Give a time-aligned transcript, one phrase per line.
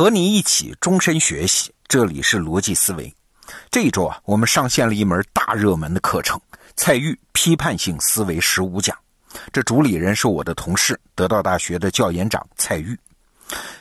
[0.00, 3.14] 和你一起终身学习，这里是逻辑思维。
[3.70, 6.40] 这一周啊，我们上线了一门大热门的课程——
[6.74, 8.96] 蔡玉批判性思维十五讲。
[9.52, 12.98] 这主理人是我的同事，得到大学的教研长蔡玉。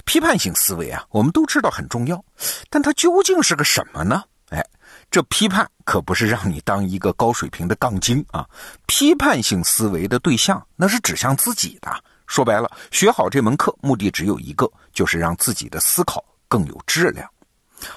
[0.04, 2.21] 批判性思维啊，我们都知道很重要，
[2.70, 4.21] 但它究竟是个什么呢？
[4.50, 4.61] 哎，
[5.10, 8.46] 这批判可不是让你当一个高水平的杠精啊！
[8.88, 12.04] 批判性思维的对象那是指向自己的。
[12.30, 17.28] 说白了，学好这门课目的只有一个，就是让自己的思考更有质量。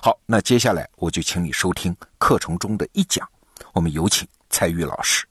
[0.01, 3.29] 好，那接下来我就请你收听课程中的一讲。
[3.75, 5.27] 我们有请蔡玉老师。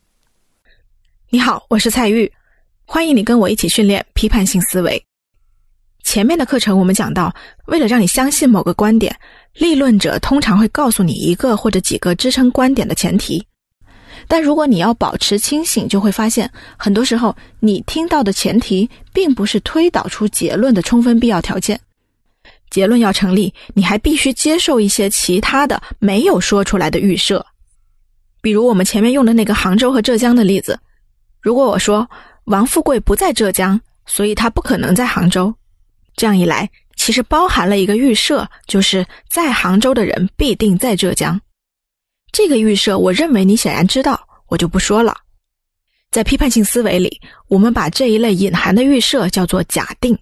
[1.32, 2.32] 你好，我是蔡玉，
[2.86, 5.04] 欢迎你跟我一起训练批判性思维。
[6.04, 7.34] 前面的课程我们讲到，
[7.66, 9.20] 为了让你相信某个观点，
[9.56, 13.44] 立论者通常会告诉你一个或者几个支撑观点的前提。
[14.32, 21.78] 但如果你要保持清醒，就会发现，很多时候你听到的前提并不是推导出结论的充分必要条件。
[22.70, 27.46] 结论要成立，你还必须接受一些其他的没有说出来的预设。
[28.42, 30.80] 比如我们前面用的那个杭州和浙江的例子，
[31.42, 32.10] 如果我说
[32.46, 35.54] 王富贵不在浙江，所以他不可能在杭州，
[36.16, 41.38] 这样一来，其实包含了一个预设，就是在杭州的人必定在浙江。
[42.32, 45.16] 这个预设，我认为你显然知道，我就不说了。
[46.12, 50.18] 在批判性思维里，我们把这一类隐含的预设叫做假定。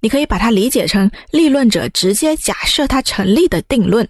[0.00, 4.08] 你可以把它理解成立论者直接假设它成立的定论。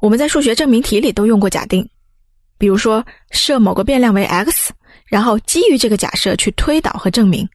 [0.00, 1.86] 我们在数学证明题里都用过假定，
[2.58, 4.72] 比如说设某个变量为 x，
[5.06, 7.46] 然后基于这个假设去推导和证明。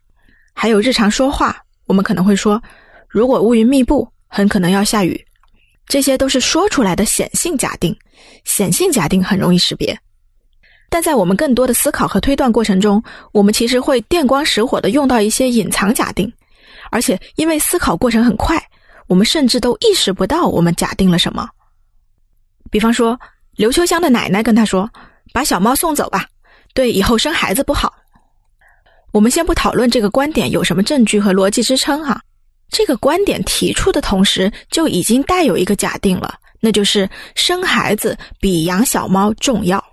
[0.53, 2.61] 还有日常说话，我们可能会说，
[3.07, 5.19] 如果乌云密布，很可能要下雨。
[5.87, 7.97] 这些都是说出来的显性假定，
[8.43, 9.97] 显性假定很容易识别，
[10.89, 16.31] 但在我们更多的思考和推断过程中，我们其实会电光石火的用到一些隐藏假定，
[16.91, 18.61] 而且因为思考过程很快，
[19.07, 21.47] 我们甚至都意识不到我们假定了什么。
[22.69, 23.19] 比方说，
[23.55, 24.89] 刘秋香的奶奶跟他说
[25.33, 26.25] ：“把小猫送走吧，
[26.73, 27.93] 对以后生孩子不好。”
[29.11, 32.21] 我们先不讨论这个观点有什么证据和逻辑支撑哈。
[32.69, 39.83] 这个观点提出的同时，就已经带有一个假定了，那就是生孩子比养小猫重要。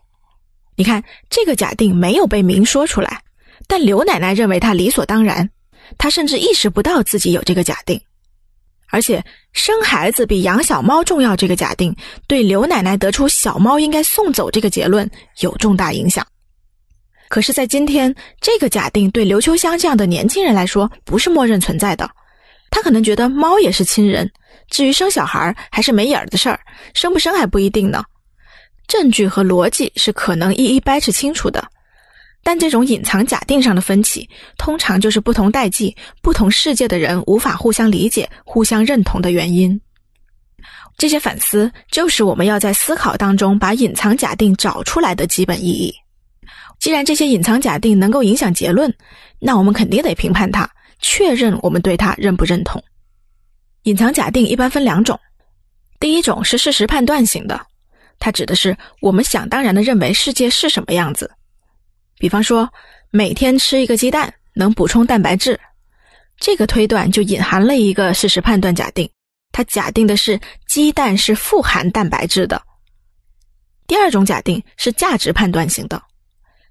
[0.76, 3.20] 你看，这个假定没有被明说出来，
[3.66, 5.50] 但刘奶奶认为它理所当然，
[5.96, 8.00] 她甚至意识不到自己有这个假定。
[8.90, 11.94] 而且，生孩子比养小猫重要这个假定，
[12.26, 16.26] 对刘奶奶得出小猫应该送走这个结论有重大影响。
[17.28, 22.08] 可是，在今天，这个假定对刘秋香这样的年轻人来说，不是默认存在的。
[22.70, 24.30] 他可能觉得猫也是亲人，
[24.68, 26.60] 至于生小孩还是没影儿的事儿，
[26.94, 28.04] 生不生还不一定呢。
[28.86, 31.66] 证据和逻辑是可能一一掰扯清楚的，
[32.42, 39.78] 但这种隐藏假定上的分歧，通常就是不同代际、不同世界的人无法互相理解、互相认同的原因。
[40.96, 45.94] 这些反思就是我们要在思考当中把隐藏假定找出来的基本意义。
[46.78, 48.92] 既然这些隐藏假定能够影响结论，
[49.38, 50.68] 那我们肯定得评判它。
[51.00, 52.82] 确认我们对它认不认同。
[53.84, 55.18] 隐藏假定一般分两种，
[56.00, 57.60] 第一种是事实判断型的，
[58.18, 61.30] 它指的是我们想当然的认为世界是什么样子。
[62.18, 62.68] 比方说，
[63.10, 65.58] 每天吃一个鸡蛋能补充蛋白质，
[66.38, 69.08] 这个推断就隐含了一个事实判断假定，
[69.52, 72.60] 它假定的是鸡蛋是富含蛋白质的。
[73.86, 76.02] 第二种假定是价值判断型的，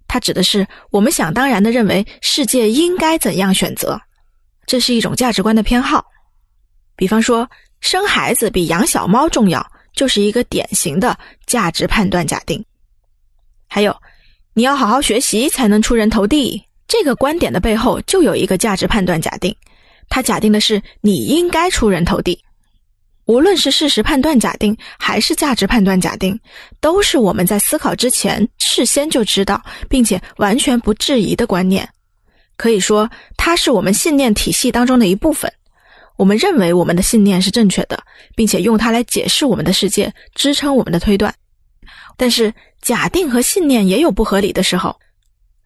[0.07, 3.99] 它指的是我们想当然的认为世界应该怎样选择。
[4.67, 6.05] 这是一种价值观的偏好，
[6.97, 7.49] 比方说
[7.79, 12.61] 生孩子比养小猫重要，就是一个典型的价值判断假定。
[13.69, 13.95] 还有，
[14.53, 19.55] 你要好好学习才能出人头地，这个观点的背后就有一个价值判断假定，
[20.09, 22.43] 它假定的是你应该出人头地。
[23.25, 26.39] 无论是事实判断假定还是价值判断假定，
[26.79, 31.87] 都是我们在思考之前事先就知道并且完全不质疑的观念。
[32.55, 35.51] 可以说，它是我们信念体系当中的一部分。
[36.17, 38.03] 我们认为我们的信念是正确的，
[38.35, 41.33] 并且用它来解释我们的世界，支撑我们的推断。
[42.17, 44.99] 但是，假定和信念也有不合理的时候。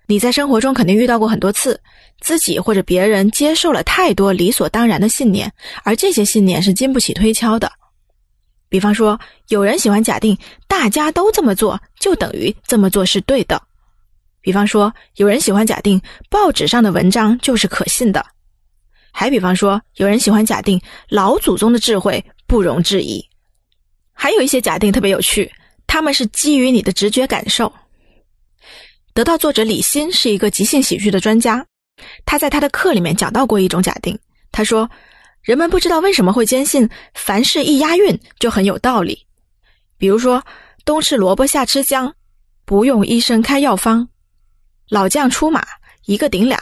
[0.08, 1.80] 你在生活中肯定遇到过很多次，
[2.20, 5.50] 自己或者别人接受了太多理所当然的信念，
[5.84, 7.72] 而这些信念是经不起推敲的。
[8.68, 9.18] 比方说，
[9.48, 10.38] 有人喜欢假定
[10.68, 13.62] 大家都这么做，就等于这么做是对的。
[14.42, 18.22] 比方说，有人喜欢假定报纸上的文章就是可信的；
[19.12, 23.24] 还比方说，有人喜欢假定老祖宗的智慧不容置疑。
[24.14, 25.52] 还有一些假定特别有趣，
[25.86, 27.72] 他们是基于你的直觉感受。
[29.14, 31.66] 得到作者李欣是一个即兴喜剧的专家，
[32.26, 34.18] 他在他的课里面讲到过一种假定。
[34.52, 34.90] 他说，
[35.42, 39.26] 人们不知道为什么会坚信凡事一押韵就很有道理。
[39.98, 40.42] 比如说，
[40.86, 42.14] 冬吃萝卜夏吃姜，
[42.64, 44.08] 不用医生开药方，
[44.88, 45.66] 老将出马
[46.06, 46.58] 一个顶俩。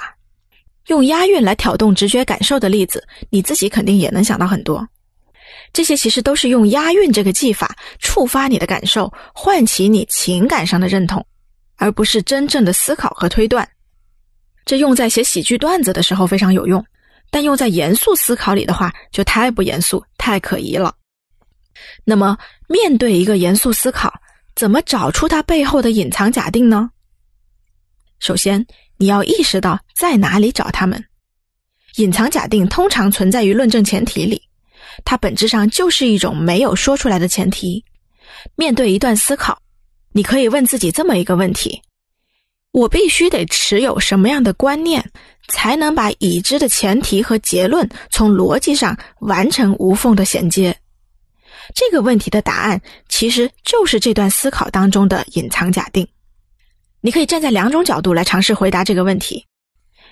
[0.90, 4.86] 用押韵来挑动直觉感受的例子，你自己肯定也能想到很多。
[5.72, 11.24] 这些其实都是用押韵这个技法触发你的感受，唤起你情感上的认同，
[11.78, 13.68] 而不是真正的思考和推断。
[14.66, 16.84] 这用在写喜剧段子的时候非常有用，
[17.30, 20.94] 但用在严肃思考里的话就太不严肃、太可疑了。
[22.04, 22.36] 那么，
[22.68, 24.12] 面对一个严肃思考，
[24.56, 26.90] 怎么找出它背后的隐藏假定呢？
[28.20, 28.66] 首先，
[28.98, 31.04] 你要意识到在哪里找它们。
[31.96, 34.42] 隐藏假定通常存在于论证前提里。
[35.06, 37.84] 它本质上就是一种没有说出来的前提。
[38.56, 39.62] 面对一段思考，
[40.12, 41.82] 你可以问自己这么一个问题：
[42.72, 45.04] 我必须得持有什么样的观念，
[45.48, 50.78] 才能把已知的前提和结论从逻辑上完成无缝的衔接？
[51.74, 56.08] 这个问题的答案其实就是这段思考当中的隐藏假定。
[57.02, 59.46] 你可以站在两种角度来尝试回答这个问题：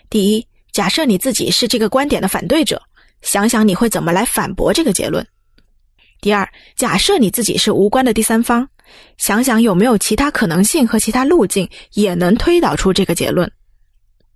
[0.09, 2.81] 第一，假设你自己是这个观点的反对者。
[3.23, 5.25] 想想你会怎么来反驳这个结论。
[6.21, 8.69] 第二，假设你自己是无关的第三方，
[9.17, 13.51] 想想有没有其他可能性和其他路径也能推导出这个结论。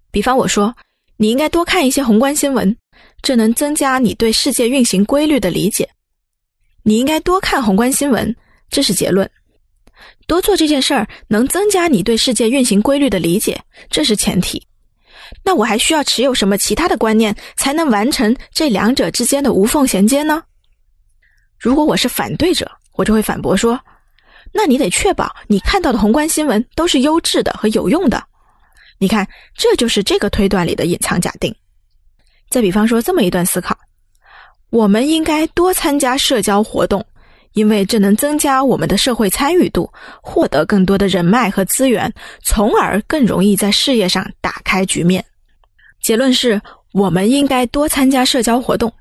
[0.09, 0.75] 比方我说，
[1.18, 2.75] 你应该多看一些宏观新闻，
[3.21, 5.88] 这能增加你对世界运行规律的理解。
[6.81, 8.36] 你应该多看宏观新闻，
[8.71, 9.30] 这是结论。
[10.27, 14.65] 多做这件事儿能增加你对世界运行规律的理解，这是前提。
[15.44, 20.44] 那我还需要持有什么其他的观念，才能完成这两者之间的无缝衔接呢？
[21.57, 23.80] 如果我是反对者，我就会反驳说：
[24.51, 28.21] 那你得确保你看到的宏观新闻都是优质的和有用的。
[28.98, 31.56] 你看，这就是这个推断里的隐藏假定。
[32.50, 33.77] 再比方说这么一段思考：
[34.69, 37.06] 我们应该多参加社交活动，
[37.53, 42.12] 因为这能增加我们的社会参与度，获得更多的人脉和资源，
[42.44, 45.24] 从而更容易在事业上打开局面。
[46.01, 46.62] 结论是
[46.94, 48.92] 我们应该多参加社交活动，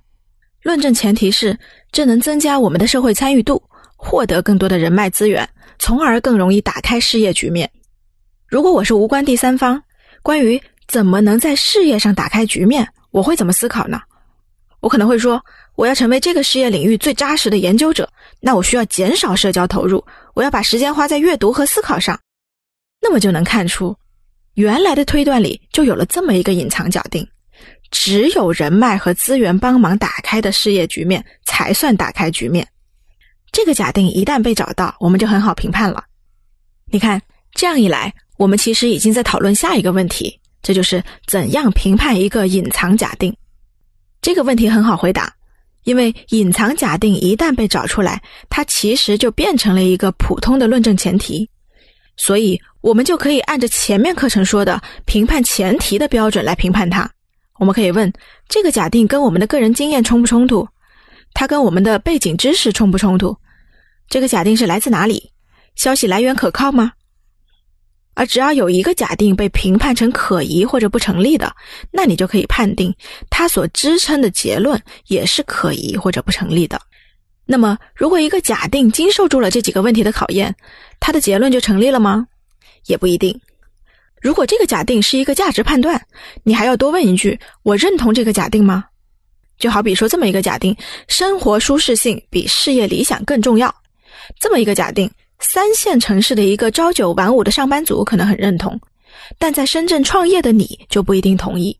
[0.62, 1.58] 论证前提是
[1.92, 3.62] 这能增加我们的社会参与度，
[3.96, 5.48] 获得更多的人脉资源，
[5.78, 7.70] 从而更容易打开事业局面。
[8.48, 9.80] 如果我是无关第三方，
[10.22, 14.00] 关于怎么能在事业上打开局面，我会怎么思考呢？
[14.80, 15.42] 我可能会说，
[15.76, 18.10] 我要成为这个事业领域最扎实的研究者，
[18.40, 20.04] 那我需要减少社交投入，
[20.34, 22.18] 我要把时间花在阅读和思考上。
[23.00, 23.96] 那么就能看出。
[24.54, 27.26] 原来的推断里就有了这么一个隐藏假定：
[27.90, 32.66] 只有人脉和资源帮忙打开的事业局面，才算打开局面。
[33.52, 36.04] 这个假定一旦被找到，我们就很好评判了。
[36.90, 37.20] 你看，
[37.52, 43.34] 这样一来，我们其实已经在讨论下一个问题，这就是怎样评判一个隐藏假定。
[44.22, 45.32] 这个问题很好回答，
[45.84, 51.48] 因为隐藏假定一旦被找出来，它其实就变成了一个普通的论证前提。
[52.16, 57.10] 所以，我们就可以按照前面课程说的评判前提的标准来评判它。
[57.58, 58.12] 我们可以问：
[58.46, 60.68] 这个假定跟我们的个人经验冲不冲突？
[61.32, 63.34] 它跟我们的背景知识冲不冲突？
[64.08, 65.30] 这个假定是来自哪里？
[65.76, 66.92] 消息来源可靠吗？
[68.14, 71.54] 而只要有一个假定被评判成可疑或者不成立的，
[71.90, 72.94] 那你就可以判定
[73.30, 76.80] 它所支撑的结论也是可疑或者不成立的。
[77.46, 80.54] 那么，如果一个假定经受住了这几个问题的考验，
[81.00, 82.26] 它的结论就成立了吗？
[82.86, 83.38] 也不一定。
[84.20, 86.00] 如果这个假定是一个价值判断，
[86.44, 88.84] 你还要多问一句：我认同这个假定吗？
[89.58, 90.76] 就好比说这么一个假定：
[91.08, 93.74] 生活舒适性比事业理想更重要。
[94.38, 98.80] 这么一个假定，三线城市的一个朝九晚五的上班族可能很认同，
[99.38, 101.76] 但在深圳创业的你就不一定同意。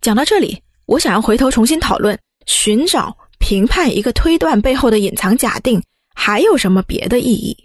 [0.00, 3.16] 讲到这里，我想要回头重新讨论，寻找。
[3.38, 5.80] 评判一个推断背后的隐藏假定
[6.14, 7.56] 还有什么别的意义？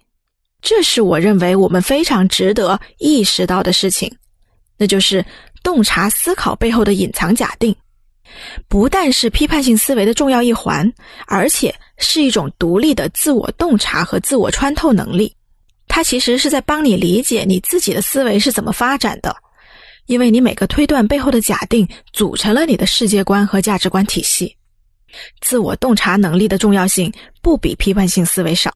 [0.61, 4.13] 这是我认为我们非常值得意识到的事情，
[4.77, 5.25] 那就是
[5.63, 7.73] 洞察思考背后的隐藏假定，
[8.67, 10.91] 不但是批判性思维的重要一环，
[11.27, 15.35] 而且是一种独立的自我洞察和自我穿透能力。
[15.87, 19.35] 它其实是在帮你理解你自己的思维是怎么发展的，
[20.05, 24.55] 因为你每个推断背后的假定组成了你的世界观和价值观体系。
[25.41, 27.11] 自我洞察能力的重要性
[27.41, 28.73] 不比批判性思维少。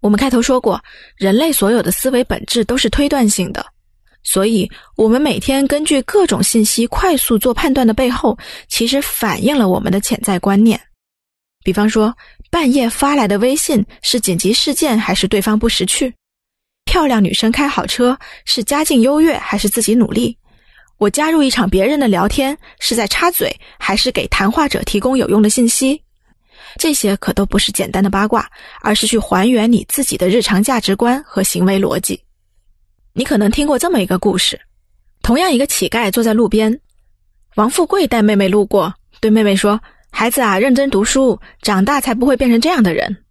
[0.00, 0.82] 我们开头说过，
[1.16, 3.64] 人类所有的思维本质都是推断性的，
[4.22, 8.38] 所以我们每天根据各种信息快速做判断的背后，
[8.68, 10.80] 其实反映了我们的潜在观念。
[11.64, 12.14] 比方说，
[12.50, 16.12] 半夜发来的微信是紧急事件还是对方不识趣？
[16.84, 20.36] 漂亮女生开好车是家境优越还是自己努力？
[20.98, 26.00] 我加入一场别人的聊天是在插嘴，还是给谈话者提供有用的信息？
[26.78, 28.48] 这些可都不是简单的八卦，
[28.80, 32.20] 而是去还原你自己的日常价值观和行为逻辑。
[33.14, 34.58] 你可能听过这么一个故事：
[35.22, 36.80] 同样一个乞丐坐在路边，
[37.56, 39.78] 王富贵带妹妹路过，对妹妹说
[40.10, 43.24] ：“孩子啊，认真读书，长大才不会变成这样的人。”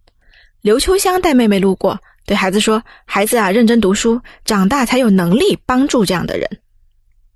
[0.62, 6.48] 刘秋香带妹妹路过，对孩子说：“孩子啊，认真读书，长大才有能力帮助这样的人。”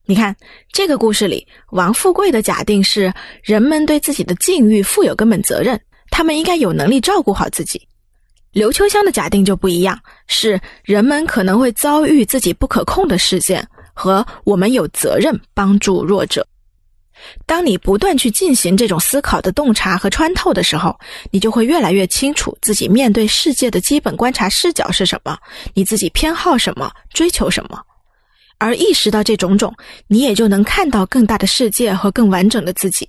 [0.07, 0.37] 你看
[0.71, 3.13] 这个故事里，王富贵的假定是
[3.43, 5.81] 人们对自己的境遇负有根本责任。
[6.13, 7.89] 他们应该有能力照顾好自己。
[8.57, 16.47] 刘秋香的假定就不一样，是人们可能会遭遇自己不可控的事件，和我们有责任帮助弱者。
[17.45, 20.99] 当你不断去进行这种思考的洞察和穿透的时候，
[21.31, 25.37] 你就会越来越清楚自己面对世界的基本观察视角是什么，
[25.75, 27.79] 你自己偏好什么，追求什么。
[28.57, 29.71] 而意识到这种种，
[30.07, 33.07] 你也就能看到更大的世界和更完整的自己。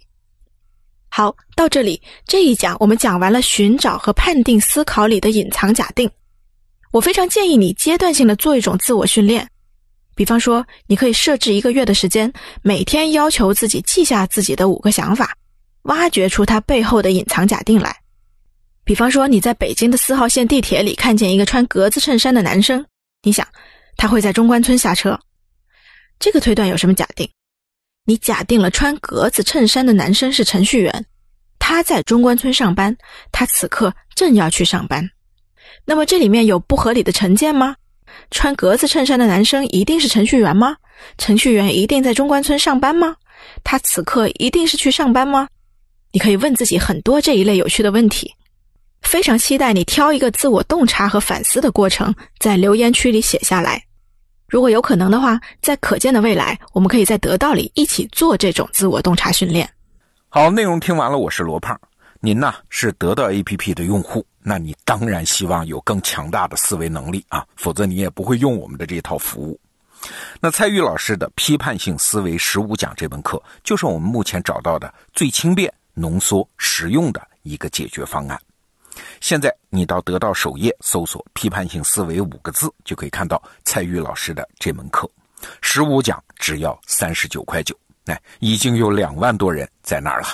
[1.10, 6.10] 好，到这里这一讲我们讲完了寻找和判定思考里的隐藏假定。
[6.92, 9.48] 我非常建议你阶段性的做一种自我训练，
[10.16, 15.36] 比方说，你可以设置一个月的时间，每天要求自己记下自己的五个想法，
[15.84, 17.96] 挖掘出它背后的隐藏假定来。
[18.84, 22.86] 比方说，你在北京的四号线地铁里看见一个穿格子衬衫的男生，
[23.22, 23.46] 你想
[23.98, 25.20] 他会在中关村下车，
[26.20, 27.30] 这个推断有什么假定？
[28.10, 31.06] 你假定了穿格子衬衫的男生是程序员，
[31.60, 32.96] 他在中关村上班，
[33.34, 35.06] 他此刻正要去上班。
[35.84, 37.76] 那么这里面有不合理的成见吗？
[38.32, 40.78] 穿格子衬衫的男生一定是程序员吗？
[41.18, 43.14] 程序员一定在中关村上班吗？
[43.62, 45.50] 他此刻一定是去上班吗？
[46.14, 48.34] 你可以问自己很多这一类有趣的问题。
[49.02, 53.84] 非常期待你挑一个自我洞察和反思的过程，在留言区里写下来。
[54.48, 59.70] 如果有可能的话，在可见的未来，我们可以在得到里一起做这种自我洞察训练。
[60.30, 61.78] 好，内容听完了，我是罗胖。
[62.22, 69.60] 您呢是得到 APP 的用户，那你当然希望有更强大的思维能力啊，否则你也不会用我们的这套服务。
[70.40, 78.40] 那蔡玉老师的批判性思维十五讲这门课，就是我们目前找到的最轻便、浓缩、实用的一个解决方案。
[79.20, 85.10] 现在你到得到首页搜索“批判性思维”五个字，就可以看到蔡玉老师的这门课，
[85.62, 90.28] 十五讲只要三十九块九，哎，已经有两万多人在那儿了，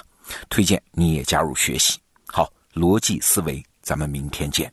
[0.49, 1.99] 推荐你也加入学习。
[2.25, 4.71] 好，逻辑思维，咱们明天见。